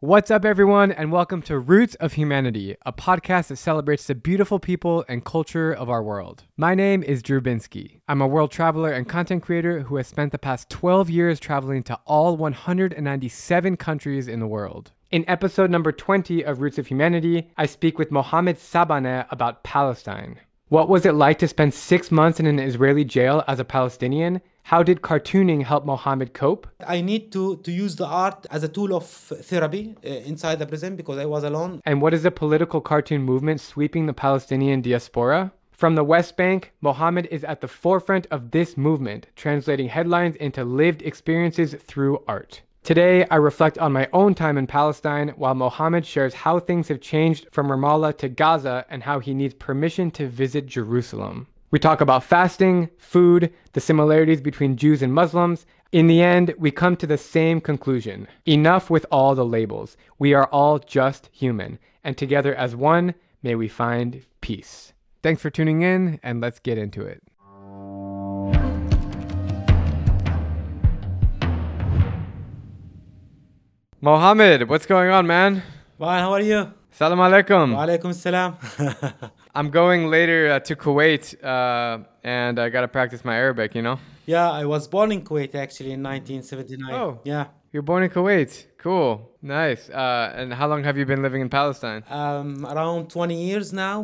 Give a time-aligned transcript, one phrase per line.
[0.00, 4.60] What's up, everyone, and welcome to Roots of Humanity, a podcast that celebrates the beautiful
[4.60, 6.44] people and culture of our world.
[6.56, 7.98] My name is Drew Binsky.
[8.06, 11.82] I'm a world traveler and content creator who has spent the past 12 years traveling
[11.82, 14.92] to all 197 countries in the world.
[15.10, 20.38] In episode number 20 of Roots of Humanity, I speak with Mohammad Sabaaneh about Palestine.
[20.68, 24.42] What was it like to spend six months in an Israeli jail as a Palestinian?
[24.68, 26.66] How did cartooning help Mohammad cope?
[26.86, 30.66] I need to, to use the art as a tool of therapy uh, inside the
[30.66, 31.80] prison because I was alone.
[31.86, 35.52] And what is the political cartoon movement sweeping the Palestinian diaspora?
[35.72, 40.64] From the West Bank, Mohammad is at the forefront of this movement, translating headlines into
[40.64, 42.60] lived experiences through art.
[42.82, 47.00] Today, I reflect on my own time in Palestine while Mohammad shares how things have
[47.00, 51.46] changed from Ramallah to Gaza and how he needs permission to visit Jerusalem.
[51.70, 55.66] We talk about fasting, food, the similarities between Jews and Muslims.
[55.92, 58.26] In the end, we come to the same conclusion.
[58.46, 59.98] Enough with all the labels.
[60.18, 61.78] We are all just human.
[62.04, 64.94] And together as one, may we find peace.
[65.22, 67.22] Thanks for tuning in, and let's get into it.
[74.00, 75.62] Mohammad, what's going on, man?
[75.98, 76.72] Well, how are you?
[76.92, 77.74] Salam alaikum.
[77.74, 78.56] Wa alaikum salam.
[79.58, 83.74] I'm going later uh, to Kuwait, uh, and I gotta practice my Arabic.
[83.74, 83.98] You know.
[84.24, 86.94] yeah, I was born in Kuwait actually in 1979.
[86.94, 87.18] Oh.
[87.24, 87.46] Yeah.
[87.72, 88.66] You're born in Kuwait.
[88.78, 89.28] Cool.
[89.42, 89.90] Nice.
[89.90, 92.04] Uh, and how long have you been living in Palestine?
[92.08, 93.96] Um, around 20 years now,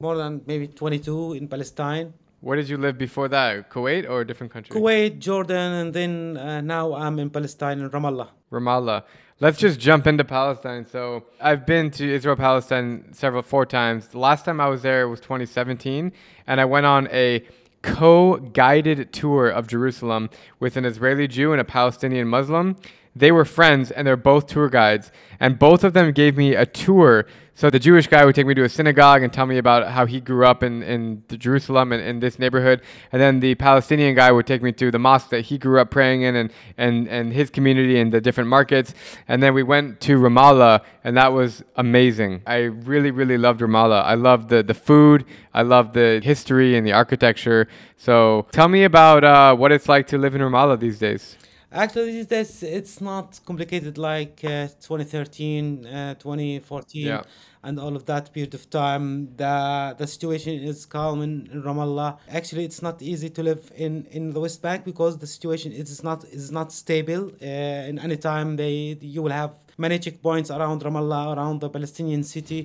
[0.00, 2.14] more than maybe 22 in Palestine.
[2.40, 3.70] Where did you live before that?
[3.70, 4.74] Kuwait or a different country?
[4.74, 8.28] Kuwait, Jordan, and then uh, now I'm in Palestine in Ramallah.
[8.50, 9.02] Ramallah.
[9.42, 10.84] Let's just jump into Palestine.
[10.86, 14.08] So I've been to Israel, Palestine several, four times.
[14.08, 16.12] The last time I was there was 2017,
[16.46, 17.42] and I went on a
[17.80, 22.76] co-guided tour of Jerusalem with an Israeli Jew and a Palestinian Muslim.
[23.14, 26.66] They were friends, and they're both tour guides, and both of them gave me a
[26.66, 27.26] tour.
[27.60, 30.06] So the Jewish guy would take me to a synagogue and tell me about how
[30.06, 32.80] he grew up in, in Jerusalem and in this neighborhood.
[33.12, 35.90] And then the Palestinian guy would take me to the mosque that he grew up
[35.90, 38.94] praying in and, and, and his community and the different markets.
[39.28, 42.40] And then we went to Ramallah, and that was amazing.
[42.46, 44.04] I really, really loved Ramallah.
[44.04, 47.68] I loved the, the food, I loved the history and the architecture.
[47.98, 51.36] So tell me about uh, what it's like to live in Ramallah these days.
[51.72, 57.22] Actually, this it's not complicated like uh, 2013, uh, 2014, Yeah.
[57.62, 59.28] and all of that period of time.
[59.36, 62.18] The the situation is calm in, in Ramallah.
[62.28, 66.02] Actually, it's not easy to live in, in the West Bank because the situation is
[66.02, 67.30] not is not stable.
[67.40, 69.52] Uh, in any time, they you will have
[69.86, 72.60] many checkpoints around Ramallah, around the Palestinian city.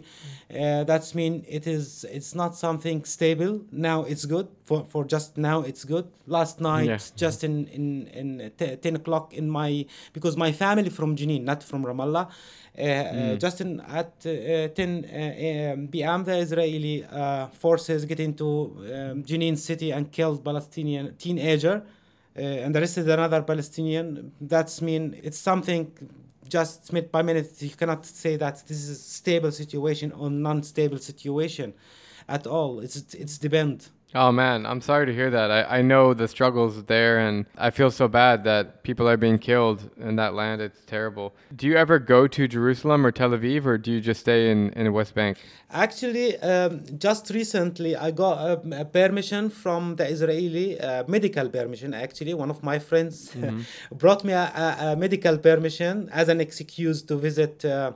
[0.50, 3.54] Uh, that's mean it is it's not something stable.
[3.72, 6.06] Now it's good for, for just now it's good.
[6.38, 7.00] Last night Yeah.
[7.24, 7.86] just in in
[8.20, 8.28] in
[8.60, 12.26] t- 10 o'clock in my because my family from Jenin, not from Ramallah.
[12.78, 16.20] Uh, uh, just in at uh, 10 uh, um, p.m.
[16.26, 18.48] the Israeli uh, forces get into
[18.94, 21.78] um, Jenin city and killed Palestinian teenager.
[22.38, 24.06] Uh, and arrested another Palestinian.
[24.42, 25.84] That's mean it's something
[26.48, 27.62] just minute by minute.
[27.62, 31.74] You cannot say that this is a stable situation or non-stable situation
[32.28, 32.80] at all.
[32.80, 33.90] It's it's depend.
[34.16, 35.52] Oh man, I'm sorry to hear that.
[35.52, 39.38] I, I know the struggles there, and I feel so bad that people are being
[39.38, 40.62] killed in that land.
[40.62, 41.36] It's terrible.
[41.54, 44.70] Do you ever go to Jerusalem or Tel Aviv, or do you just stay in,
[44.70, 45.38] in the West Bank?
[45.70, 51.94] Actually, um, just recently I got a, a permission from the Israeli uh, medical permission.
[51.94, 53.36] Actually, one of my friends
[53.92, 57.66] brought me a, a, a medical permission as an excuse to visit.
[57.66, 57.92] Uh,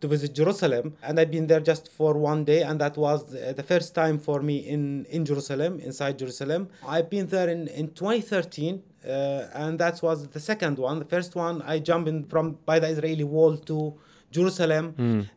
[0.00, 3.62] to visit Jerusalem, and I've been there just for one day, and that was the
[3.72, 6.68] first time for me in, in Jerusalem, inside Jerusalem.
[6.86, 9.08] I've been there in, in 2013, uh,
[9.62, 10.98] and that was the second one.
[11.00, 13.94] The first one, I jumped in from by the Israeli wall to
[14.30, 14.84] Jerusalem.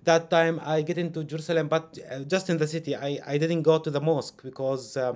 [0.03, 2.95] That time I get into Jerusalem, but uh, just in the city.
[2.95, 5.15] I, I didn't go to the mosque because uh,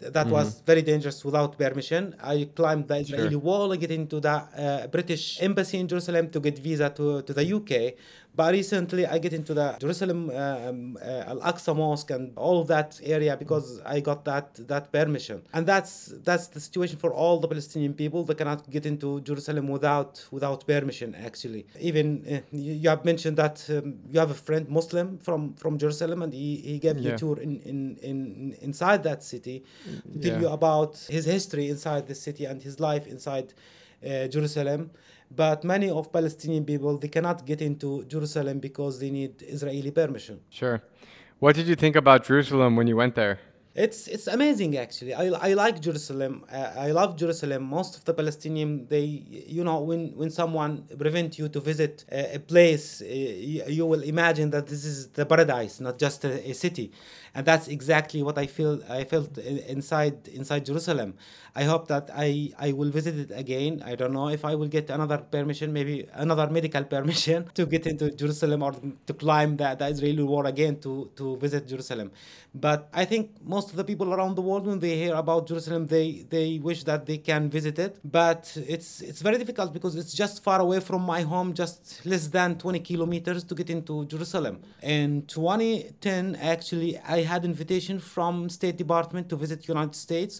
[0.00, 2.14] th- that was very dangerous without permission.
[2.22, 6.40] I climbed the Israeli wall, I get into the uh, British embassy in Jerusalem to
[6.40, 7.72] get visa to, to the UK.
[8.38, 12.66] But recently I get into the Jerusalem um, uh, Al Aqsa Mosque and all of
[12.74, 15.38] that area because I got that that permission.
[15.54, 15.92] And that's
[16.28, 18.20] that's the situation for all the Palestinian people.
[18.28, 21.08] They cannot get into Jerusalem without without permission.
[21.28, 22.30] Actually, even uh,
[22.66, 23.76] you, you have mentioned that um,
[24.12, 27.16] you have a friend Muslim from from Jerusalem, and he, he gave you Yeah.
[27.16, 27.78] a tour in, in,
[28.10, 28.18] in
[28.68, 29.56] inside that city,
[30.22, 30.42] tell Yeah.
[30.42, 33.46] you about his history inside the city and his life inside
[34.06, 34.82] uh, Jerusalem.
[35.30, 40.40] But many of Palestinian people they cannot get into Jerusalem because they need Israeli permission.
[40.50, 40.82] Sure.
[41.38, 43.38] What did you think about Jerusalem when you went there?
[43.78, 45.14] It's it's amazing actually.
[45.14, 46.44] I, I like Jerusalem.
[46.50, 47.62] Uh, I love Jerusalem.
[47.62, 49.04] Most of the Palestinian they
[49.56, 53.86] you know when when someone prevent you to visit a, a place, uh, you, you,
[53.86, 56.90] will imagine that this is the paradise, not just a, a, city,
[57.34, 58.82] and that's exactly what I feel.
[58.88, 61.14] I felt inside inside Jerusalem.
[61.54, 63.82] I hope that I I will visit it again.
[63.84, 67.86] I don't know if I will get another permission, maybe another medical permission to get
[67.86, 68.72] into Jerusalem or
[69.06, 72.10] to climb the, the Israeli wall again to to visit Jerusalem.
[72.54, 75.86] But I think most of the people around the world when they hear about Jerusalem
[75.86, 78.40] they they wish that they can visit it but
[78.74, 82.56] it's it's very difficult because it's just far away from my home just less than
[82.58, 89.24] 20 kilometers to get into Jerusalem in 2010 actually I had invitation from State Department
[89.30, 90.34] to visit United States.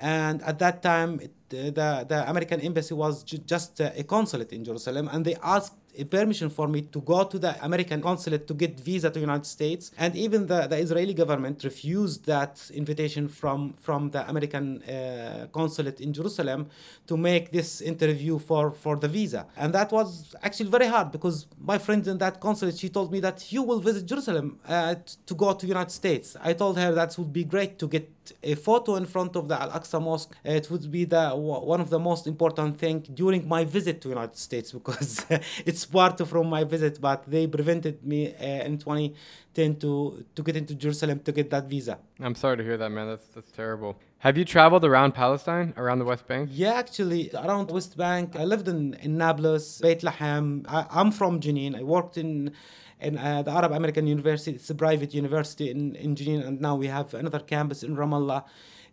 [0.00, 4.62] And at that time it, the the American embassy was ju- just a consulate in
[4.68, 8.54] Jerusalem and they asked a permission for me to go to the American consulate to
[8.54, 9.90] get visa to United States.
[9.98, 16.00] And even the, the Israeli government refused that invitation from, from the American uh, consulate
[16.00, 16.68] in Jerusalem
[17.06, 19.46] to make this interview for, for the visa.
[19.56, 23.20] And that was actually very hard because my friend in that consulate, she told me
[23.20, 24.94] that you will visit Jerusalem uh,
[25.26, 26.36] to go to United States.
[26.40, 29.60] I told her that would be great to get a photo in front of the
[29.60, 30.34] Al-Aqsa Mosque.
[30.44, 34.36] It would be the one of the most important thing during my visit to United
[34.36, 35.26] States because
[35.64, 40.42] it's part of from my visit, but they prevented me uh, in 2010 to to
[40.42, 41.98] get into Jerusalem to get that visa.
[42.20, 43.08] I'm sorry to hear that, man.
[43.08, 43.98] That's that's terrible.
[44.18, 46.50] Have you traveled around Palestine, around the West Bank?
[46.52, 48.36] Yeah, actually, around West Bank.
[48.36, 50.64] I lived in in Nablus, Bethlehem.
[50.68, 51.72] I, I'm from Jenin.
[51.80, 52.52] I worked in
[53.00, 54.56] in uh, the Arab American University.
[54.56, 58.44] It's a private university in, in Jenin, and now we have another campus in Ramallah.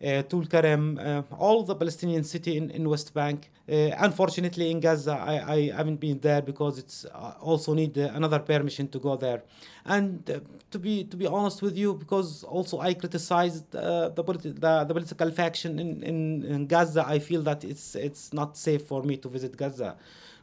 [0.03, 3.49] Uh, Tulkarem, uh, all the Palestinian city in, in West Bank.
[3.67, 8.11] Uh, unfortunately, in Gaza, I, I haven't been there because it's uh, also need uh,
[8.13, 9.43] another permission to go there.
[9.85, 10.41] And uh,
[10.71, 14.93] to be to be honest with you, because also I criticized the, politi- the, the
[14.93, 19.15] political faction in, in, in Gaza, I feel that it's it's not safe for me
[19.17, 19.95] to visit Gaza.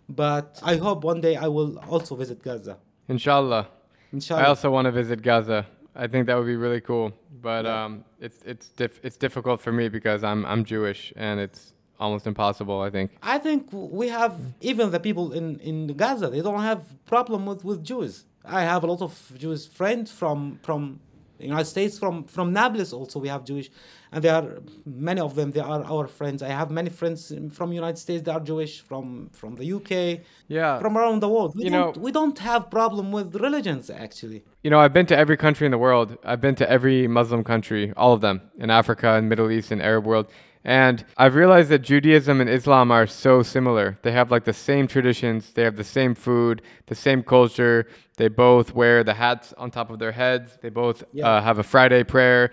[0.09, 2.79] But I hope one day I will also visit Gaza.
[3.09, 3.69] Inshallah.
[4.13, 4.43] Inshallah.
[4.43, 5.67] I also want to visit Gaza.
[5.95, 7.13] I think that would be really cool.
[7.41, 7.85] But yeah.
[7.85, 12.27] um, it's it's diff- it's difficult for me because I'm I'm Jewish and it's almost
[12.27, 12.81] impossible.
[12.81, 13.11] I think.
[13.23, 16.31] I think we have even the people in in Gaza.
[16.31, 18.25] They don't have problem with with Jews.
[18.45, 21.01] I have a lot of Jewish friends from from
[21.49, 23.71] United States, from from Nablus also we have Jewish,
[24.11, 25.51] and there are many of them.
[25.51, 26.43] They are our friends.
[26.43, 30.79] I have many friends from United States They are Jewish, from from the UK, yeah,
[30.79, 31.55] from around the world.
[31.57, 34.45] We you don't, know, we don't have problem with religions actually.
[34.63, 36.17] You know, I've been to every country in the world.
[36.25, 39.83] I've been to every Muslim country, all of them in Africa and Middle East and
[39.83, 40.27] Arab world.
[40.65, 43.99] And I've realized that Judaism and Islam are so similar.
[44.03, 47.89] They have like the same traditions, they have the same food, the same culture.
[48.17, 50.59] They both wear the hats on top of their heads.
[50.61, 51.29] They both yeah.
[51.29, 52.53] uh, have a Friday prayer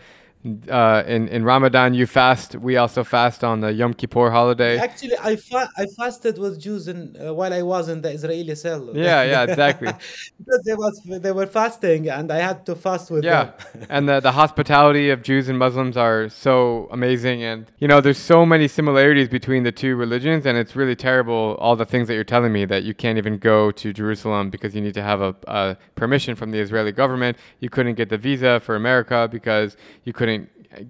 [0.69, 2.55] uh, in in Ramadan you fast.
[2.55, 4.77] We also fast on the Yom Kippur holiday.
[4.77, 8.55] Actually, I fa- I fasted with Jews in, uh, while I was in the Israeli
[8.55, 8.89] cell.
[8.93, 9.87] Yeah, yeah, exactly.
[10.39, 13.51] because they was they were fasting, and I had to fast with yeah.
[13.73, 13.87] them.
[13.89, 18.17] and the the hospitality of Jews and Muslims are so amazing, and you know, there's
[18.17, 22.13] so many similarities between the two religions, and it's really terrible all the things that
[22.13, 25.19] you're telling me that you can't even go to Jerusalem because you need to have
[25.19, 27.37] a, a permission from the Israeli government.
[27.59, 29.75] You couldn't get the visa for America because
[30.05, 30.29] you couldn't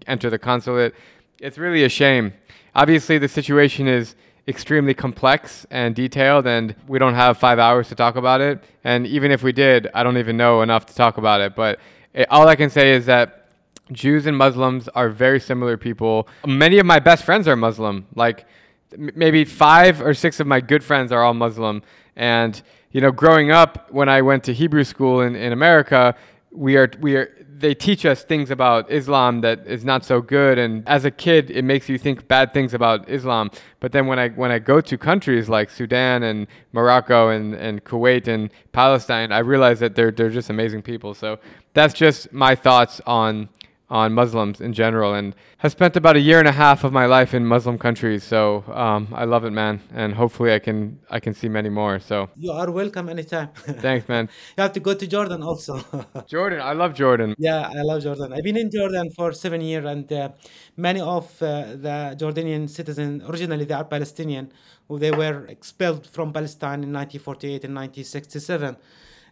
[0.08, 0.96] enter the consulate.
[1.40, 2.34] It's really a shame.
[2.76, 4.16] Obviously, the situation is
[4.48, 8.64] extremely complex and detailed, and we don't have five hours to talk about it.
[8.84, 11.56] And even if we did, I don't even know enough to talk about it.
[11.56, 11.80] But
[12.14, 13.50] it, all I can say is that
[13.92, 16.28] Jews and Muslims are very similar people.
[16.45, 18.07] Many of my best friends are Muslim.
[18.16, 18.45] Like
[18.98, 21.81] maybe five or six of my good friends are all Muslim.
[22.16, 26.16] And you know, growing up when I went to Hebrew school in, in America,
[26.51, 30.57] we are we are they teach us things about Islam that is not so good.
[30.57, 33.51] And as a kid it makes you think bad things about Islam.
[33.79, 37.83] But then when I when I go to countries like Sudan and Morocco and, and
[37.83, 41.13] Kuwait and Palestine I realize that they're they're just amazing people.
[41.13, 41.39] So
[41.73, 43.49] that's just my thoughts on
[43.90, 47.06] on Muslims in general, and have spent about a year and a half of my
[47.06, 48.24] life in Muslim countries.
[48.24, 52.00] So um, I love it, man, and hopefully I can I can see many more.
[52.00, 53.50] So you are welcome anytime.
[53.56, 54.30] Thanks, man.
[54.58, 55.80] you have to go to Jordan also.
[56.28, 57.36] Jordan, I love Jordan.
[57.38, 58.34] Yeah, I love Jordan.
[58.34, 60.30] I've been in Jordan for seven years, and uh,
[60.78, 64.52] many of uh, the Jordanian citizens originally they are Palestinian,
[64.88, 68.78] who they were expelled from Palestine in 1948 and 1967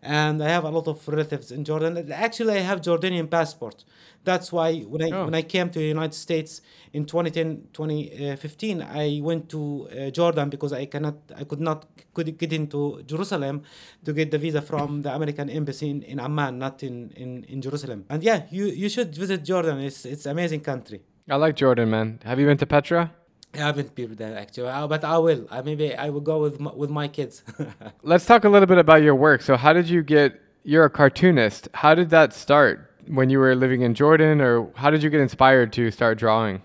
[0.02, 2.12] and I have a lot of relatives in Jordan.
[2.12, 3.84] Actually, I have Jordanian passport.
[4.24, 5.26] That's why when I Oh.
[5.26, 6.62] when I came to the United States
[6.94, 12.38] in 2010 2015, I went to uh, Jordan because I cannot I could not could
[12.38, 13.62] get into Jerusalem
[14.06, 17.62] to get the visa from the American embassy in, in Amman, not in, in, in
[17.62, 18.06] Jerusalem.
[18.10, 19.80] And yeah, you you should visit Jordan.
[19.80, 21.02] It's it's amazing country.
[21.30, 22.20] I like Jordan, man.
[22.24, 23.12] Have you been to Petra?
[23.58, 25.48] I haven't been there actually, uh, but I will.
[25.50, 27.44] Uh, maybe I will go with my, with my kids.
[28.04, 29.42] Let's talk a little bit about your work.
[29.42, 30.40] So, how did you get?
[30.64, 31.70] You're a cartoonist.
[31.74, 32.84] How did that start?
[33.08, 36.62] When you were living in Jordan, or how did you get inspired to start drawing?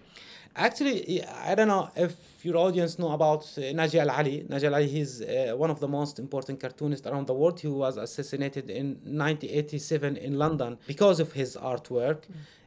[0.56, 4.44] Actually, I don't know if your audience know about uh, Naji Al Ali.
[4.48, 7.60] Naji Al Ali, is uh, one of the most important cartoonists around the world.
[7.60, 12.22] He was assassinated in 1987 in London because of his artwork.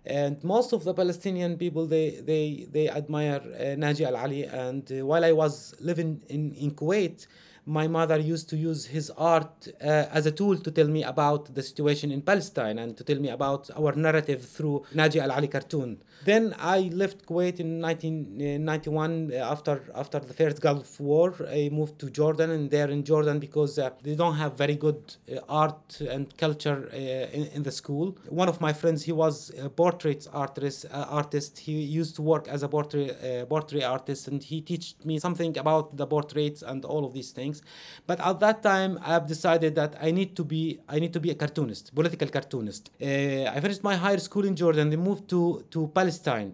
[0.05, 4.43] And most of the Palestinian people they they they admire uh, Naji Al Ali.
[4.45, 7.25] And uh, while I was living in in Kuwait,
[7.65, 11.53] my mother used to use his art uh, as a tool to tell me about
[11.55, 15.47] the situation in Palestine and to tell me about our narrative through Naji Al Ali
[15.47, 15.97] cartoon.
[16.23, 21.35] Then I left Kuwait in 1991 uh, after after the first Gulf War.
[21.49, 25.01] I moved to Jordan, and there in Jordan because uh, they don't have very good
[25.31, 28.17] uh, art and culture uh, in, in the school.
[28.29, 30.85] One of my friends, he was a portrait artist.
[30.91, 31.59] Uh, artist.
[31.59, 35.55] He used to work as a portrait uh, portrait artist, and he taught me something
[35.57, 37.61] about the portraits and all of these things.
[38.07, 41.29] But at that time, I've decided that I need to be I need to be
[41.29, 42.89] a cartoonist, political cartoonist.
[42.99, 46.04] Uh, I finished my high school in Jordan, then moved to to Palestine.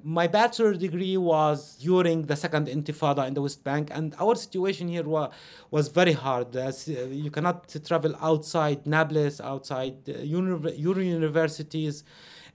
[0.04, 4.88] My bachelor degree was during the second Intifada in the West Bank, and our situation
[4.88, 5.30] here wa-
[5.72, 6.56] was very hard.
[6.56, 12.04] As, uh, you cannot travel outside Nablus, outside uh, uni- universities.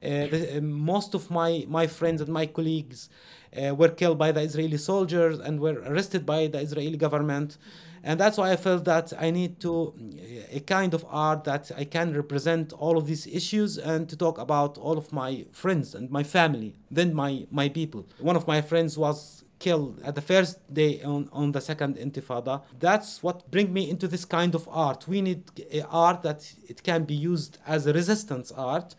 [0.02, 3.08] Uh, the, uh, most of my, my friends and my colleagues
[3.56, 7.56] uh, were killed by the Israeli soldiers and were arrested by the Israeli government.
[8.04, 9.92] And that's why I felt that I need to
[10.52, 14.38] a kind of art that I can represent all of these issues and to talk
[14.38, 18.06] about all of my friends and my family, then my my people.
[18.20, 22.62] One of my friends was killed at the first day on, on the second intifada
[22.78, 25.42] that's what bring me into this kind of art we need
[25.88, 28.94] art that it can be used as a resistance art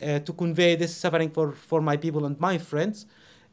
[0.00, 3.06] to convey this suffering for, for my people and my friends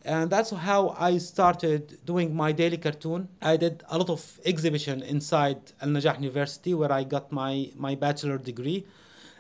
[0.05, 3.29] and that's how I started doing my daily cartoon.
[3.41, 7.95] I did a lot of exhibition inside Al Najah University where I got my, my
[7.95, 8.85] bachelor degree.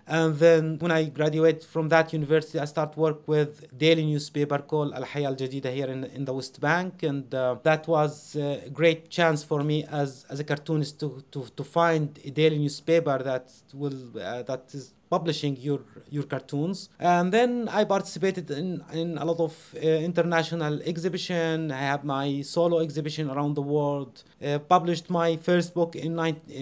[0.05, 4.93] And then when I graduated from that university, I start work with daily newspaper called
[4.93, 7.03] Al Hayat Al Jadida here in, in the West Bank.
[7.03, 11.47] And uh, that was a great chance for me as, as a cartoonist to, to,
[11.55, 15.81] to find a daily newspaper that will uh, that is publishing your
[16.15, 16.77] your cartoons.
[16.99, 18.69] And then i participated in
[19.01, 19.79] in a lot of uh,
[20.09, 21.71] international exhibition.
[21.71, 24.13] I had my solo exhibition around the world.
[24.23, 26.11] Uh, published my first book in,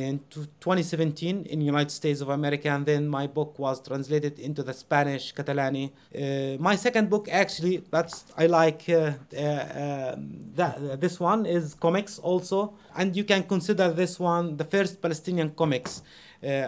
[0.06, 2.68] in 2017 in united states of america.
[2.76, 5.86] And then my book was translated into the spanish catalani.
[5.90, 10.20] Uh, my second book actually that's i like um,
[10.60, 12.60] that this one is comics also.
[13.00, 15.94] And you can consider this one the first palestinian comics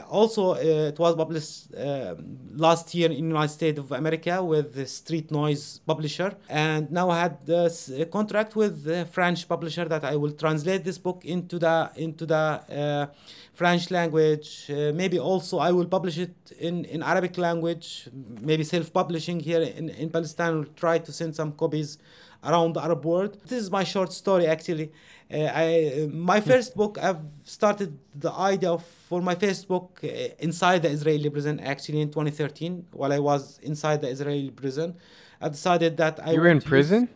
[0.08, 2.14] also, uh, it was published uh,
[2.56, 7.10] last year in the United States of America with the Street Noise publisher, and now
[7.10, 11.26] I had this uh, contract with the French publisher that I will translate this book
[11.26, 13.08] into the into the uh,
[13.56, 14.70] French language.
[14.70, 18.10] Uh, maybe also I will publish it in, in Arabic language.
[18.42, 20.54] Maybe self-publishing here in in Palestine.
[20.56, 21.98] Will try to send some copies
[22.44, 23.38] around the Arab world.
[23.46, 24.92] This is my short story actually.
[25.34, 30.08] Uh, I my first book I've started the idea of for my first book uh,
[30.48, 34.96] inside the Israeli prison actually in 2013 while I was inside the Israeli prison.
[35.42, 37.10] I decided that I You were in want to prison?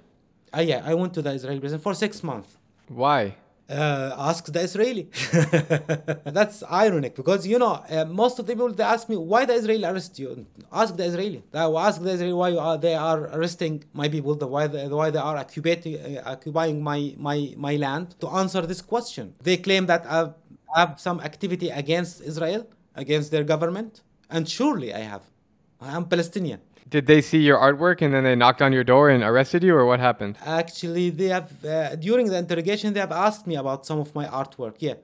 [0.56, 2.58] Uh, yeah, I went to the Israeli prison for six months.
[2.88, 3.36] Why?
[3.70, 5.10] Uh, ask the Israeli.
[6.24, 9.56] That's ironic because you know uh, most of the people they ask me why the
[9.56, 10.46] Israeli arrest you.
[10.72, 11.44] Ask the Israeli.
[11.52, 14.36] They ask the Israeli why are, they are arresting my people.
[14.36, 18.16] The why the, why they are occupying uh, occupying my my my land.
[18.22, 20.32] To answer this question, they claim that I
[20.76, 25.24] have some activity against Israel, against their government, and surely I have.
[25.82, 26.62] I am Palestinian.
[26.90, 29.76] Did they see your artwork and then they knocked on your door and arrested you,
[29.76, 30.38] or what happened?
[30.46, 34.26] Actually, they have uh, during the interrogation they have asked me about some of my
[34.26, 34.76] artwork.
[34.80, 34.96] Yeah,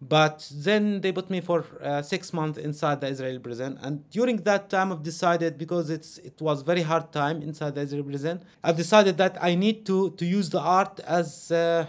[0.00, 4.36] but then they put me for uh, six months inside the Israeli prison, and during
[4.38, 8.42] that time, I've decided because it's it was very hard time inside the Israeli prison.
[8.62, 11.50] I've decided that I need to to use the art as.
[11.50, 11.86] Uh,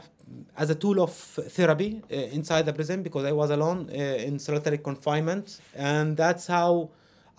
[0.56, 4.40] as a tool of therapy uh, inside the prison because I was alone uh, in
[4.40, 6.92] solitary confinement, and that's how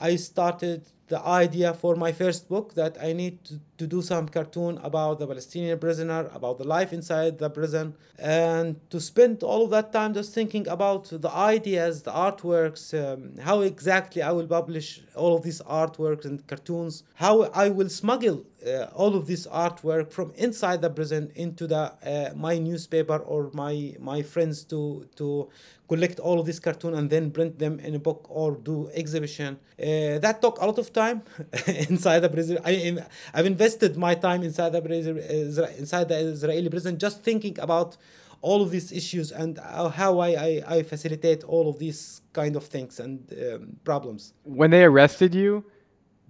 [0.02, 4.26] I started the idea for my first book that I need to, to do some
[4.28, 9.62] cartoon about the Palestinian prisoner, about the life inside the prison, and to spend all
[9.64, 14.48] of that time just thinking about the ideas, the artworks, um, how exactly I will
[14.48, 19.46] publish all of these artworks and cartoons, how I will smuggle uh, all of this
[19.46, 25.06] artwork from inside the prison into the uh, my newspaper or my my friends to
[25.16, 25.48] to
[25.88, 29.58] collect all of this cartoon and then print them in a book or do exhibition.
[29.78, 31.22] Uh, that took a lot of time
[31.88, 32.58] inside the prison.
[32.64, 32.96] I,
[33.34, 37.98] I've invested my time inside the prison, inside the Israeli prison, just thinking about
[38.42, 42.64] all of these issues and how I, I, I facilitate all of these kind of
[42.64, 44.34] things and um, problems.
[44.44, 45.64] When they arrested you,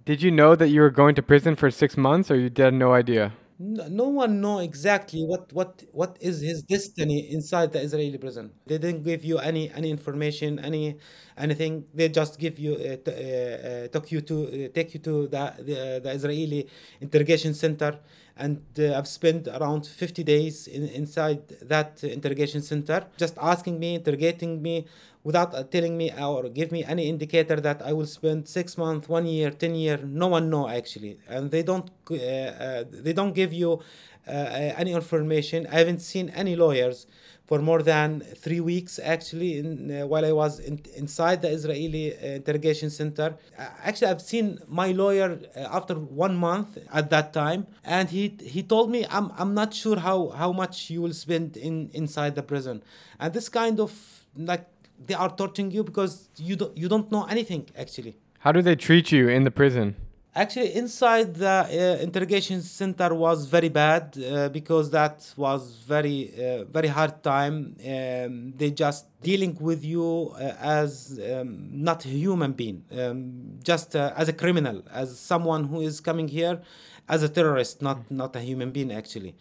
[0.05, 2.73] did you know that you were going to prison for six months, or you had
[2.73, 3.33] no idea?
[3.59, 8.51] No, no one know exactly what, what what is his destiny inside the Israeli prison.
[8.65, 10.97] They didn't give you any any information, any
[11.37, 11.85] anything.
[11.93, 15.27] They just give you uh, t- uh, uh, took you to uh, take you to
[15.27, 16.67] the the, the Israeli
[16.99, 17.99] interrogation center,
[18.35, 23.95] and uh, I've spent around 50 days in, inside that interrogation center, just asking me,
[23.95, 24.87] interrogating me,
[25.23, 29.07] without uh, telling me or give me any indicator that I will spend six months,
[29.07, 29.97] one year, ten year.
[29.97, 33.81] No one know actually, and they don't uh, uh, they don't give you
[34.27, 35.67] uh, uh, any information.
[35.69, 37.07] I haven't seen any lawyers
[37.45, 42.15] for more than three weeks actually in, uh, while I was in, inside the Israeli
[42.21, 43.35] interrogation center.
[43.57, 48.89] actually, I've seen my lawyer after one month at that time, and he he told
[48.89, 52.81] me I'm I'm not sure how how much you will spend in inside the prison,
[53.19, 53.91] and this kind of
[54.37, 54.72] like
[55.05, 58.15] they are torturing you because you don't you don't know anything actually.
[58.39, 59.95] How do they treat you in the prison?
[60.35, 66.63] Actually, inside the uh, interrogation center was very bad uh, because that was very uh,
[66.63, 67.75] very hard time.
[67.85, 73.95] Um, they just dealing with you uh, as um, not a human being, um, just
[73.95, 76.61] uh, as a criminal, as someone who is coming here
[77.07, 79.35] as a terrorist, not not a human being actually.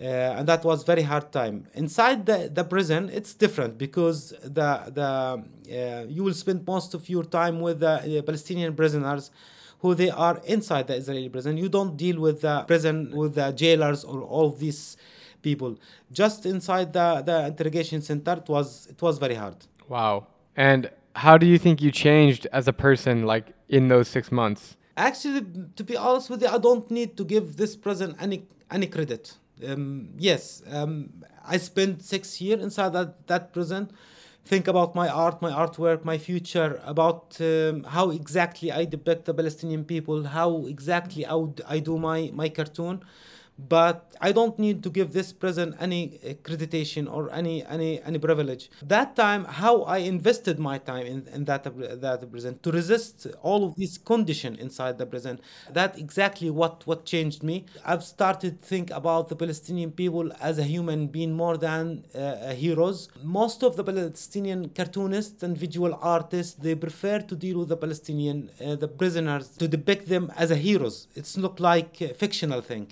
[0.00, 1.68] Uh, and that was very hard time.
[1.74, 7.08] Inside the, the prison it's different because the the uh, you will spend most of
[7.08, 9.30] your time with the uh, palestinian prisoners
[9.78, 11.56] who they are inside the israeli prison.
[11.56, 14.96] You don't deal with the prison with the jailers or all these
[15.42, 15.78] people.
[16.10, 19.58] Just inside the, the interrogation center it was it was very hard.
[19.88, 20.26] Wow.
[20.56, 24.76] And how do you think you changed as a person like in those six months?
[24.96, 25.42] Actually
[25.76, 29.36] to be honest with you i don't need to give this prison any any credit
[29.66, 31.10] um, yes, um,
[31.46, 33.90] I spent six years inside that, that prison.
[34.44, 39.32] Think about my art, my artwork, my future, about um, how exactly I depict the
[39.32, 43.02] Palestinian people, how exactly I, would, I do my, my cartoon
[43.58, 48.70] but I don't need to give this prison any accreditation or any any any privilege.
[48.82, 53.64] That time, how I invested my time in, in that that prison to resist all
[53.64, 55.40] of these condition inside the prison.
[55.72, 57.66] That exactly what what changed me.
[57.84, 63.08] I've started think about the Palestinian people as a human being more than uh, heroes.
[63.22, 68.50] Most of the Palestinian cartoonists and visual artists they prefer to deal with the Palestinian
[68.64, 71.06] uh, the prisoners to depict them as a heroes.
[71.14, 72.88] It's not like a fictional thing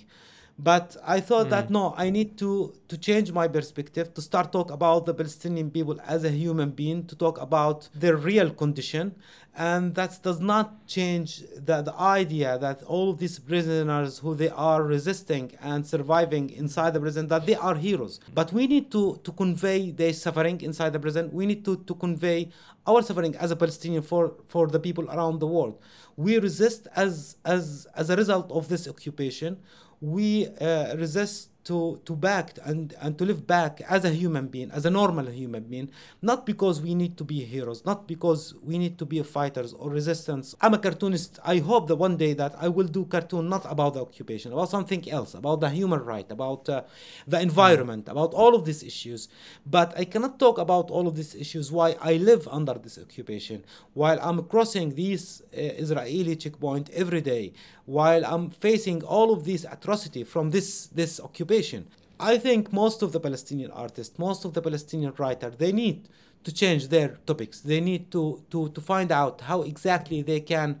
[0.57, 1.49] but I thought mm.
[1.51, 1.73] that hmm.
[1.73, 5.99] no, I need to to change my perspective to start talk about the Palestinian people
[6.05, 9.15] as a human being, to talk about their real condition,
[9.55, 14.49] and that does not change the, the idea that all of these prisoners who they
[14.49, 18.19] are resisting and surviving inside the prison that they are heroes.
[18.31, 21.31] But we need to to convey their suffering inside the prison.
[21.31, 22.49] We need to to convey
[22.85, 25.79] our suffering as a Palestinian for for the people around the world.
[26.15, 29.57] We resist as as as a result of this occupation
[30.03, 34.69] we uh, resist to to back and and to live back as a human being
[34.71, 35.89] as a normal human being
[36.21, 39.89] not because we need to be heroes not because we need to be fighters or
[39.89, 40.55] resistance.
[40.61, 41.39] I'm a cartoonist.
[41.43, 44.69] I hope that one day that i will do cartoon not about the occupation about
[44.69, 46.81] something else about the human right about uh,
[47.27, 49.29] the environment about all of these issues.
[49.65, 53.63] But i cannot talk about all of these issues while i live under this occupation
[53.93, 57.53] while i'm crossing these uh, israeli checkpoint every day
[57.85, 61.87] while i'm facing all of these atrocity from this this occupation occupation.
[62.19, 66.09] I think most of the Palestinian artists, most of the Palestinian writers, they need
[66.43, 67.61] to change their topics.
[67.61, 70.79] They need to, to, to find out how exactly they can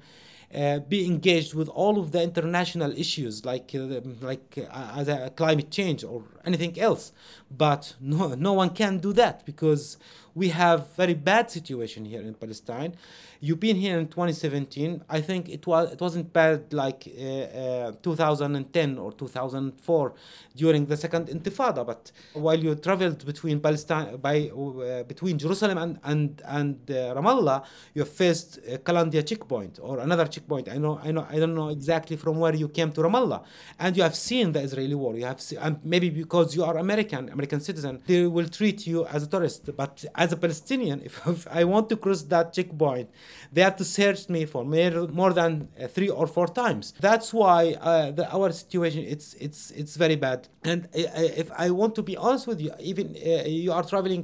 [0.53, 6.03] uh, be engaged with all of the international issues like uh, like uh, climate change
[6.03, 7.11] or anything else.
[7.49, 9.97] But no, no one can do that because
[10.35, 12.95] we have very bad situation here in Palestine.
[13.39, 15.03] You've been here in 2017.
[15.09, 20.13] I think it was it wasn't bad like uh, uh, 2010 or 2004
[20.55, 21.85] during the second Intifada.
[21.85, 27.65] But while you traveled between Palestine by uh, between Jerusalem and and and uh, Ramallah,
[27.93, 30.69] you faced Kalandia checkpoint or another checkpoint.
[30.69, 33.43] I know I know I don't know exactly from where you came to Ramallah,
[33.77, 35.15] and you have seen the Israeli war.
[35.15, 39.21] You have seen, maybe because you are American American citizen, they will treat you as
[39.27, 39.61] a tourist.
[39.81, 43.07] But as a Palestinian, if, if I want to cross that checkpoint,
[43.53, 46.85] they have to search me for more, than uh, three or four times.
[46.99, 50.39] That's why uh, the, our situation it's it's it's very bad.
[50.71, 54.23] And uh, if I want to be honest with you, even uh, you are traveling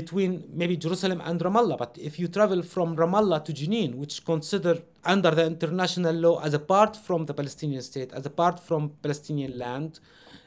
[0.00, 4.82] between maybe Jerusalem and Ramallah, but if you travel from Ramallah to Jenin, which considered
[5.04, 8.80] under the international law as a part from the Palestinian state, as a part from
[9.04, 10.00] Palestinian land,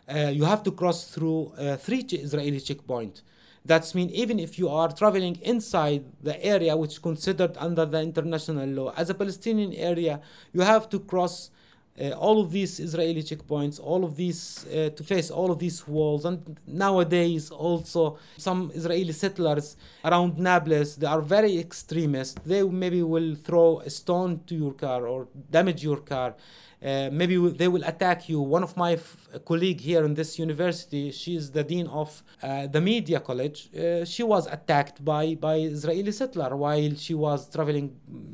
[0.10, 3.22] uh, you have to cross through uh, three Israeli checkpoints.
[3.66, 8.02] That means even if you are traveling inside the area which is considered under the
[8.02, 10.22] international law as a Palestinian area,
[10.54, 11.52] you have to cross
[12.00, 15.86] uh, all of these Israeli checkpoints, all of these uh, to face all of these
[15.88, 22.44] walls, and nowadays also some Israeli settlers around Nablus they are very extremist.
[22.46, 26.36] They maybe will throw a stone to your car or damage your car.
[26.82, 28.40] Uh, maybe they will attack you.
[28.40, 32.68] One of my f- colleague here in this university, she is the dean of uh,
[32.68, 33.70] the media college.
[33.76, 37.88] Uh, she was attacked by by Israeli settler while she was traveling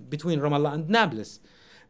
[0.10, 1.40] between Ramallah and Nablus.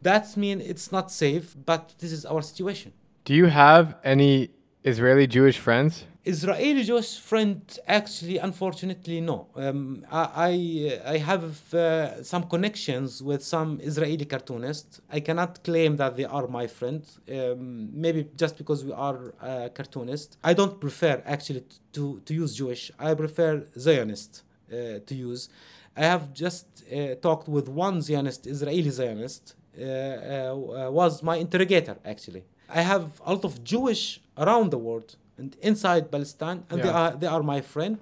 [0.02, 2.94] That means it's not safe, but this is our situation.
[3.26, 4.52] Do you have any
[4.84, 6.06] Israeli Jewish friends?
[6.26, 9.48] Israeli Jewish friend, actually, unfortunately, no.
[9.56, 15.02] Um, I, I, have uh, some connections with some Israeli cartoonists.
[15.12, 19.70] I cannot claim that they are my friend, Um, maybe just because we are uh,
[19.78, 20.38] cartoonists.
[20.44, 22.92] I don't prefer actually to, to use Jewish.
[22.98, 25.50] I prefer Zionist uh, to use.
[25.96, 31.98] I have just uh, talked with one Zionist, Israeli Zionist, uh, uh, was my interrogator
[32.04, 32.44] actually.
[32.68, 35.18] I have a lot of Jewish around the world
[35.62, 38.00] inside Palestine, and they are they are my friend.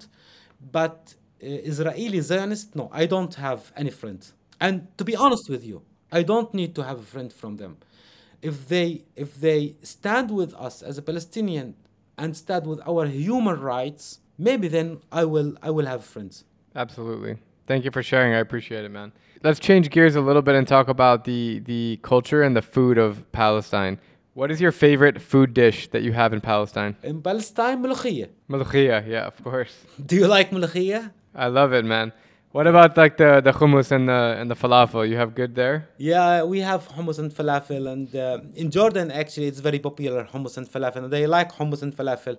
[0.72, 4.26] But uh, Israeli Zionist, no, I don't have any friend.
[4.60, 7.78] And to be honest with you, I don't need to have a friend from them.
[8.42, 11.76] If they if they stand with us as a Palestinian
[12.18, 16.46] and stand with our human rights, maybe then I will I will have friends.
[16.76, 17.38] Absolutely.
[17.66, 18.34] Thank you for sharing.
[18.34, 19.14] I appreciate it, man.
[19.44, 22.98] Let's change gears a little bit and talk about the the culture and the food
[22.98, 24.00] of Palestine.
[24.35, 26.95] What is your favorite food dish that you have in Palestine?
[27.03, 28.29] In Palestine, ملوخية.
[28.49, 29.75] Malokhia, yeah, of course.
[30.07, 31.11] Do you like ملوخية?
[31.35, 32.13] I love it, man.
[32.53, 35.09] What about like the the hummus and the and the falafel?
[35.09, 35.89] You have good there?
[35.99, 40.57] Yeah, we have hummus and falafel, and uh, in Jordan actually it's very popular hummus
[40.57, 41.05] and falafel.
[41.05, 42.39] And they like hummus and falafel,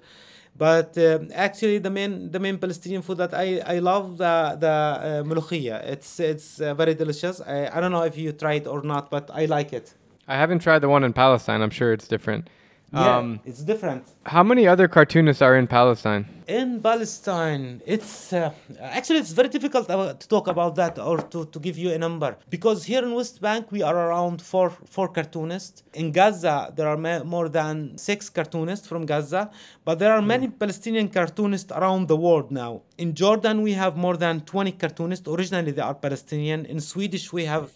[0.58, 4.68] but uh, actually the main the main Palestinian food that I, I love the the
[4.68, 5.76] uh, ملوخية.
[5.94, 7.40] It's it's uh, very delicious.
[7.42, 9.94] I, I don't know if you tried or not, but I like it.
[10.29, 11.61] I haven't tried the one in Palestine.
[11.63, 12.49] I'm sure it's different.
[12.93, 14.03] Yeah, Um, it's different.
[14.37, 16.25] how many other cartoonists are in Palestine?
[16.47, 18.51] In Palestine, it's uh,
[18.99, 22.31] actually it's very difficult to talk about that or to, to give you a number
[22.57, 25.83] because here in West Bank we are around four four cartoonists.
[26.01, 29.43] In Gaza there are ma- more than six cartoonists from Gaza,
[29.87, 32.73] but there are many Palestinian cartoonists around the world now.
[33.05, 35.27] In Jordan we have more than 20 cartoonists.
[35.27, 36.65] Originally they are Palestinian.
[36.67, 37.67] In Swedish we have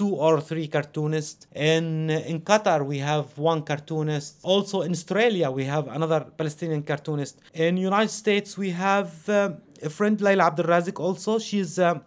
[0.00, 1.46] two or three cartoonists.
[1.54, 1.86] In
[2.30, 4.30] in Qatar, we have one cartoonist.
[4.52, 7.34] Also in Australia, we have another Palestinian cartoonist.
[7.64, 10.96] In United States, we have uh, a friend Leila Abdelrazaq.
[11.08, 11.78] Also, she's.
[11.78, 11.98] Uh,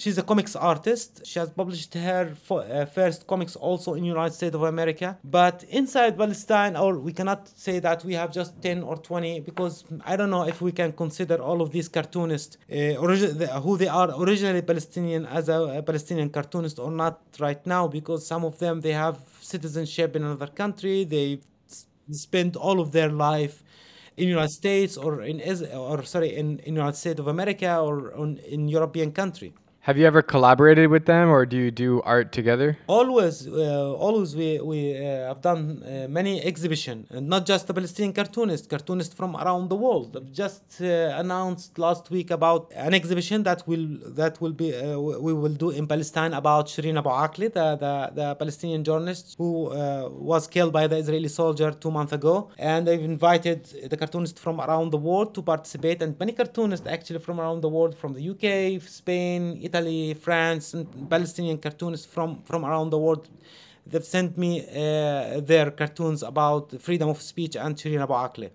[0.00, 1.26] She's a comics artist.
[1.26, 5.18] She has published her uh, first comics also in United States of America.
[5.22, 9.84] But inside Palestine, or we cannot say that we have just 10 or 20 because
[10.06, 12.94] I don't know if we can consider all of these cartoonists uh,
[13.64, 18.26] who they are originally Palestinian as a, a Palestinian cartoonist or not right now because
[18.26, 21.04] some of them they have citizenship in another country.
[21.04, 21.40] They
[22.10, 23.62] spend all of their life
[24.16, 25.42] in United States or in
[25.74, 29.52] or sorry in, in United States of America or on, in European country.
[29.84, 32.76] Have you ever collaborated with them or do you do art together?
[32.86, 37.72] Always, uh, always we we uh, have done uh, many exhibition, and not just the
[37.72, 40.18] Palestinian cartoonists, cartoonists from around the world.
[40.18, 43.86] I've just uh, announced last week about an exhibition that will
[44.20, 47.94] that will be uh, we will do in Palestine about Shireen Abu Akleh, the, the
[48.20, 52.86] the Palestinian journalist who uh, was killed by the Israeli soldier two months ago, and
[52.86, 57.40] they've invited the cartoonists from around the world to participate, and many cartoonists actually from
[57.40, 58.46] around the world, from the UK,
[58.82, 59.69] Spain, Italy,
[60.14, 63.28] France, and Palestinian cartoonists from, from around the world.
[63.86, 68.50] They've sent me uh, their cartoons about freedom of speech and Shireen Abu Akleh.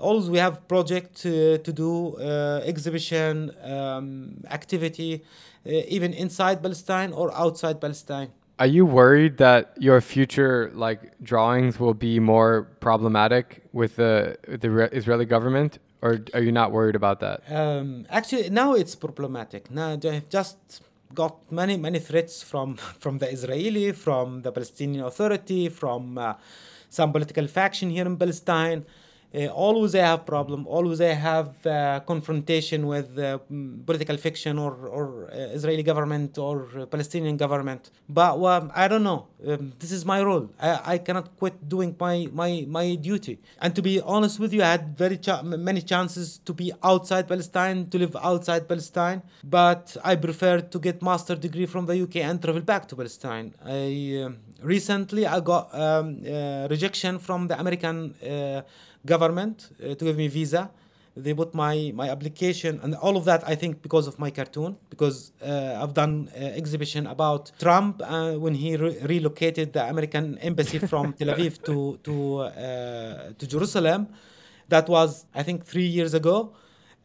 [0.00, 5.22] always we have project uh, to do uh, exhibition um, activity
[5.66, 11.78] uh, even inside palestine or outside palestine are you worried that your future like drawings
[11.78, 17.20] will be more problematic with the the israeli government or are you not worried about
[17.20, 17.42] that?
[17.50, 19.70] Um, actually now it's problematic.
[19.70, 20.82] Now i've just
[21.14, 26.34] got many many threats from from the israeli from the palestinian authority from uh,
[26.88, 28.84] some political faction here in palestine
[29.32, 30.66] uh, always they have problem.
[30.66, 33.38] Always they have uh, confrontation with uh,
[33.86, 37.90] political fiction or, or uh, israeli government or uh, palestinian government.
[38.08, 39.28] But well, i don't know.
[39.46, 40.50] Um, this is my role.
[40.60, 43.38] I, I cannot quit doing my, my, my duty.
[43.62, 47.88] And to be honest with you i had very many chances to be outside palestine
[47.90, 49.22] to live outside palestine.
[49.44, 53.54] But i prefer to get master degree from the uk and travel back to palestine.
[53.64, 58.14] I um, recently i got um, uh, rejection from the american
[59.06, 60.70] government uh, to give me visa.
[61.16, 64.76] They put my my application and all of that i think because of my cartoon
[64.88, 70.38] because uh, i've done uh, exhibition about trump uh, when he re- relocated the american
[70.38, 74.08] embassy from tel aviv to to uh, to jerusalem.
[74.68, 76.36] That was i think 3 years ago.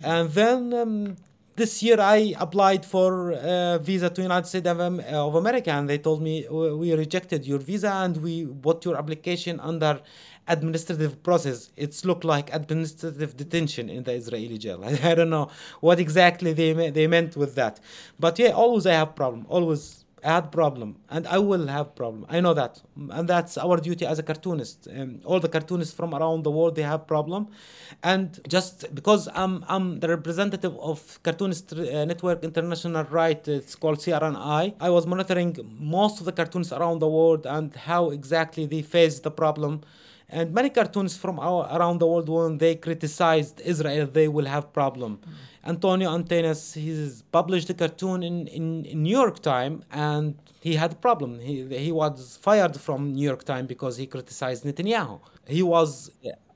[0.04, 1.16] And then um,
[1.56, 6.22] this year I applied for a visa to United States of, America and they told
[6.22, 10.02] me we rejected your visa and we put your application under
[10.48, 11.72] administrative process.
[11.76, 14.84] It's looked like administrative detention in the Israeli jail.
[15.04, 17.80] I don't know what exactly they they meant with that,
[18.20, 19.46] but yeah, always I have problem.
[19.50, 22.26] Always I had problem, and I will have problem.
[22.28, 24.88] I know that, and that's our duty as a cartoonist.
[24.88, 27.48] Um, all the cartoonists from around the world they have problem,
[28.02, 34.00] and just because I'm I'm the representative of Cartoonist uh, Network International Right, it's called
[34.00, 34.74] CRNI.
[34.80, 39.20] I was monitoring most of the cartoons around the world and how exactly they face
[39.20, 39.82] the problem
[40.30, 44.74] and many cartoons from our, around the world when they criticized Israel, they will have
[44.74, 45.18] problem.
[45.18, 45.34] Mm.
[45.68, 50.94] Antonio Antunes, he's published a cartoon in, in, in, New York Time and he had
[50.94, 51.40] a problem.
[51.40, 55.20] He, he was fired from New York Time because he criticized Netanyahu.
[55.48, 56.12] He was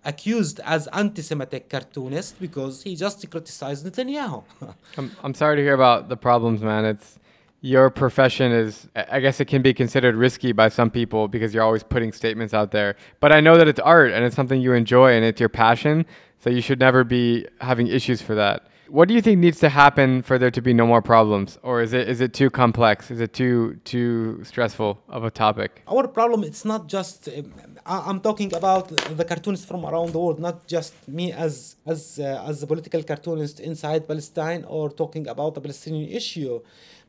[0.05, 4.43] accused as anti-Semitic cartoonist because he just criticized Netanyahu.
[4.97, 6.85] I'm, I'm sorry to hear about the problems, man.
[6.85, 7.19] It's
[7.61, 11.63] your profession is i guess it can be considered risky by some people because you're
[11.63, 12.95] always putting statements out there.
[13.19, 16.05] But i know that it's art and it's something you enjoy and it's your passion
[16.39, 18.67] so you should never be having issues for that.
[18.87, 21.59] What do you think needs to happen for there to be no more problems?
[21.61, 23.11] Or is it is it too complex?
[23.11, 25.83] Is it too too stressful of a topic?
[25.87, 27.53] Our problem it's not just um,
[27.85, 28.87] i'm talking about
[29.19, 33.01] the cartoonists from around the world not just me as as uh, as a political
[33.03, 36.59] cartoonist inside palestine or talking about the palestinian issue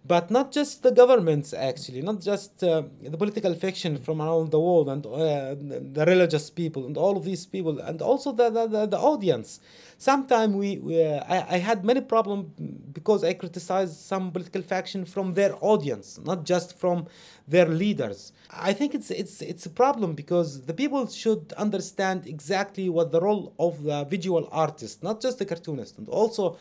[0.05, 2.01] but not just the governments actually.
[2.01, 6.87] Not just uh, the political faction from around the world and uh, the religious people
[6.87, 9.61] and all of these people and also the, the, the audience.
[9.99, 12.47] Sometimes we, we uh, I, I had many problems
[12.93, 17.07] because i criticized some political faction from their audience not just from
[17.47, 18.33] their leaders.
[18.51, 23.21] I think it's it's it's a problem because the people should understand exactly what the
[23.21, 26.57] role of the visual artist not just the cartoonist and also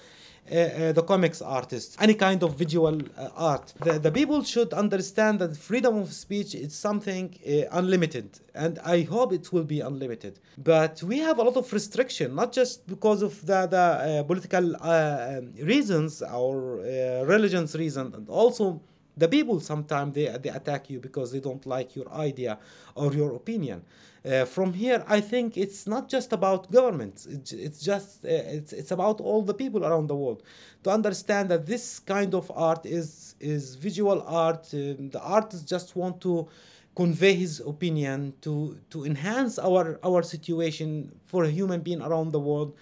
[0.52, 3.72] Uh, uh, the comics artists, any kind of visual uh, art.
[3.84, 9.02] The, the people should understand that freedom of speech is something uh, unlimited, and I
[9.04, 10.40] hope it will be unlimited.
[10.58, 15.54] But we have a lot of restriction, not just because of the, the political um,
[15.62, 16.78] reasons or
[17.26, 18.82] religions reason, and also
[19.20, 22.58] the people sometimes they, they attack you because they don't like your idea
[22.96, 23.84] or your opinion.
[24.26, 27.26] Uh, from here i think it's not just about governments.
[27.26, 28.28] It's, it's just uh,
[28.58, 30.44] it's, it's about all the people around the world
[30.84, 34.68] to understand that this kind of art is is visual art.
[34.74, 36.50] Um, the artists just want to
[36.96, 40.90] convey his opinion to to enhance our our situation
[41.32, 42.76] for a human being around the world.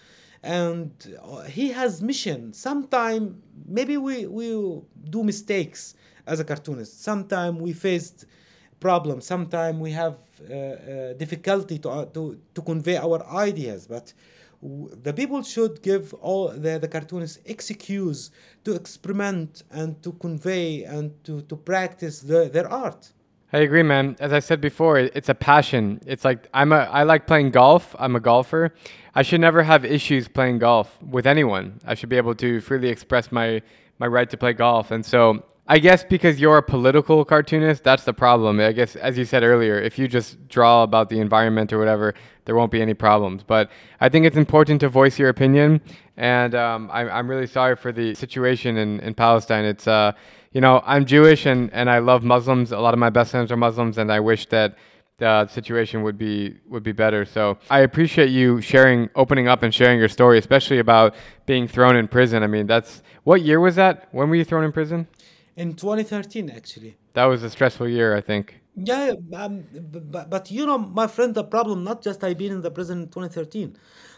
[0.43, 0.91] And
[1.23, 2.53] uh, he has mission.
[2.53, 3.41] Sometime
[3.77, 4.47] maybe we we
[5.15, 5.93] do mistakes
[6.27, 7.03] as a cartoonist.
[7.03, 8.25] Sometimes we faced
[8.79, 9.25] problems.
[9.25, 10.17] Sometimes we have
[10.49, 13.87] uh, uh, difficulty to, uh, to, to convey our ideas.
[13.87, 14.13] But
[14.61, 18.31] the people should give all the, the cartoonists excuse
[18.63, 23.13] to experiment and to convey and to, to practice the, their art.
[23.53, 24.17] I agree, man.
[24.19, 26.01] As I said before, it's a passion.
[26.05, 27.95] It's like I'm a I like playing golf.
[27.97, 28.73] I'm a golfer.
[29.15, 31.79] I should never have issues playing golf with anyone.
[31.85, 33.61] I should be able to freely express my
[33.99, 34.91] my right to play golf.
[34.91, 38.59] And so I guess because you're a political cartoonist, that's the problem.
[38.61, 42.13] I guess, as you said earlier, if you just draw about the environment or whatever,
[42.45, 43.43] there won't be any problems.
[43.43, 45.81] But I think it's important to voice your opinion.
[46.15, 49.65] And um, I, I'm really sorry for the situation in, in Palestine.
[49.65, 50.13] It's, uh,
[50.53, 52.71] you know, I'm Jewish and, and I love Muslims.
[52.71, 54.77] A lot of my best friends are Muslims, and I wish that
[55.17, 57.25] the situation would be would be better.
[57.25, 61.95] So I appreciate you sharing, opening up, and sharing your story, especially about being thrown
[61.95, 62.43] in prison.
[62.43, 64.07] I mean, that's what year was that?
[64.11, 65.07] When were you thrown in prison?
[65.57, 66.95] In 2013, actually.
[67.13, 68.61] That was a stressful year, I think.
[68.75, 69.63] Yeah, um,
[70.11, 73.01] but, but you know, my friend, the problem not just I been in the prison
[73.01, 73.75] in 2013,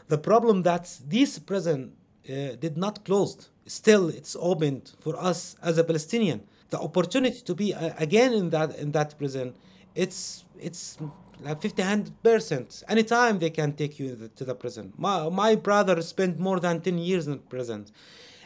[0.10, 1.94] the problem that this prison
[2.30, 3.48] uh, did not closed.
[3.66, 6.42] Still, it's opened for us as a Palestinian.
[6.72, 9.56] The opportunity to be uh, again in that in that prison,
[9.96, 10.98] it's it's
[11.42, 16.02] like 50 100 percent anytime they can take you to the prison my, my brother
[16.02, 17.86] spent more than 10 years in prison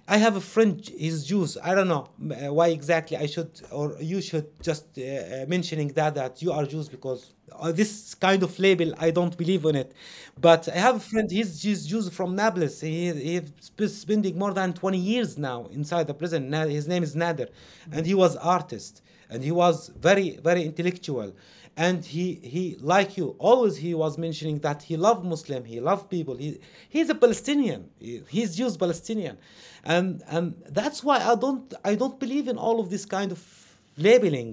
[0.06, 1.58] I have a friend, he's Jews.
[1.64, 5.90] I don't know uh, why exactly I should or you should just uh, uh, mentioning
[6.00, 9.78] that that you are Jews because uh, this kind of label I don't believe in
[9.78, 9.94] it.
[10.40, 12.82] But I have a friend, he's, he's Jews from Nablus.
[12.82, 13.14] He
[13.78, 16.52] he's spending more than 20 years now inside the prison.
[16.52, 17.48] His name is Nader,
[17.90, 19.02] and he was artist
[19.34, 21.34] and he was very very intellectual.
[21.76, 26.06] And he he like you always he was mentioning that he loved muslim he loved
[26.16, 26.36] people.
[26.38, 27.90] He he's a palestinian.
[28.00, 29.38] He, he's jewish palestinian.
[29.84, 30.46] And and
[30.80, 33.42] that's why i don't i don't believe in all of this kind of
[33.98, 34.50] labeling.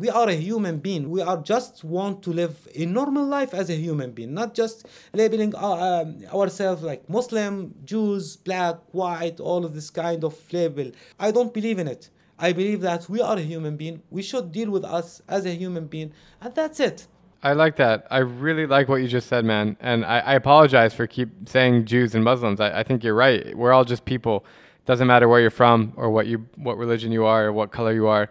[0.00, 1.10] We are a human being.
[1.10, 4.86] We are just want to live a normal life as a human being not just
[5.12, 10.90] labeling uh, um, ourselves like muslim jews black white all of this kind of label.
[11.18, 12.10] I don't believe in it
[12.42, 14.02] I believe that we are a human being.
[14.10, 17.06] We should deal with us as a human being, and that's it.
[17.44, 18.06] I like that.
[18.10, 19.76] I really like what you just said, man.
[19.80, 22.60] And I, I apologize for keep saying Jews and Muslims.
[22.60, 23.56] I, I think you're right.
[23.56, 24.44] We're all just people.
[24.80, 27.70] It Doesn't matter where you're from or what you what religion you are or what
[27.70, 28.28] color you are.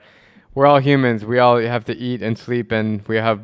[0.56, 1.24] We're all humans.
[1.24, 3.40] We all have to eat and sleep, and we have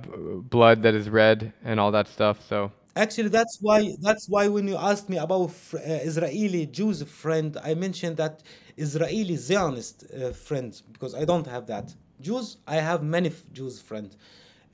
[0.49, 2.45] blood that is red and all that stuff.
[2.45, 5.77] So Actually, that's why that's why when you asked me about uh,
[6.09, 8.35] Israeli Jews friend, I mentioned that
[8.75, 11.93] Israeli Zionist uh, friends because I don't have that.
[12.21, 14.17] Jews, I have many Jews friends.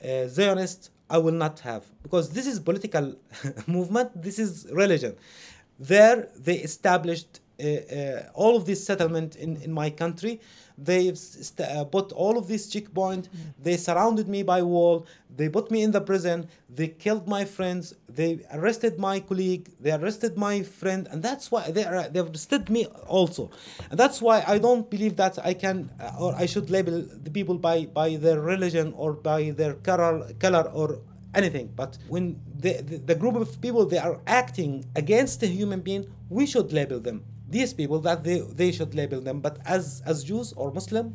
[0.01, 3.05] Uh, Zionist, I will not have because this is political
[3.67, 4.09] movement.
[4.27, 5.15] This is religion.
[5.79, 10.39] There, they established uh, uh, all of this settlement in, in my country
[10.77, 13.29] they uh, put all of these checkpoint.
[13.29, 13.53] Mm.
[13.62, 15.05] they surrounded me by wall.
[15.36, 16.47] They put me in the prison.
[16.69, 17.93] They killed my friends.
[18.07, 19.69] They arrested my colleague.
[19.79, 21.07] They arrested my friend.
[21.12, 23.49] And that's why they are, they arrested me also.
[23.89, 27.29] And that's why i don't believe that i can uh, or i should label the
[27.29, 30.99] people by by their religion or by their color color or
[31.36, 31.71] anything.
[31.75, 36.05] But when the, the, the group of people they are acting against a human being
[36.29, 37.23] we should label them
[37.57, 39.37] these people that they, they should label them.
[39.39, 41.05] But as as Jews or Muslim,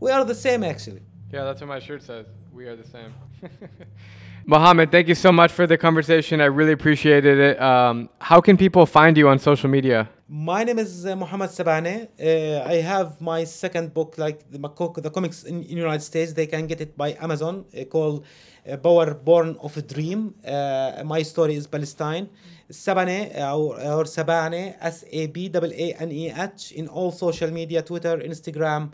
[0.00, 1.02] we are the same actually.
[1.34, 2.26] Yeah, that's what my shirt says.
[2.58, 3.10] We are the same.
[4.46, 6.40] Mohammad, thank you so much for the conversation.
[6.40, 7.62] I really appreciated it.
[7.62, 10.08] Um, how can people find you on social media?
[10.28, 11.98] My name is uh, Mohammad Sabaaneh.
[12.20, 14.58] Uh, I have my second book, like the,
[15.06, 16.34] the comics in, in United States.
[16.34, 18.26] They can get it by Amazon, uh, called
[18.70, 20.34] uh, Power Born of a Dream.
[20.46, 22.28] Uh, my story is Palestine.
[22.70, 27.50] Sabaaneh or, or Sabaaneh, S A B A A N E H, in all social
[27.50, 28.92] media Twitter, Instagram,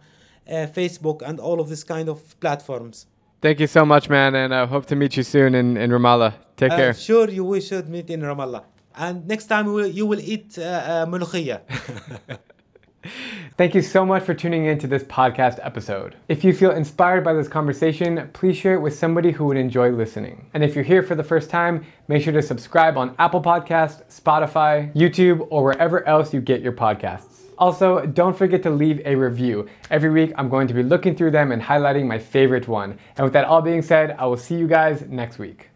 [0.49, 3.07] uh, Facebook, and all of this kind of platforms.
[3.41, 6.35] Thank you so much, man, and I hope to meet you soon in, in Ramallah.
[6.57, 6.95] Take uh, care.
[6.95, 8.65] Sure, you we should meet in Ramallah.
[8.95, 11.07] And next time you will, you will eat uh, uh,
[13.57, 16.17] Thank you so much for tuning in to this podcast episode.
[16.29, 19.91] If you feel inspired by this conversation, please share it with somebody who would enjoy
[19.91, 20.51] listening.
[20.53, 24.05] And if you're here for the first time, make sure to subscribe on Apple Podcast,
[24.09, 27.45] Spotify, YouTube, or wherever else you get your podcasts.
[27.57, 29.69] Also, don't forget to leave a review.
[29.91, 32.99] Every week, I'm going to be looking through them and highlighting my favorite one.
[33.17, 35.70] And with that all being said, I will see you guys next week.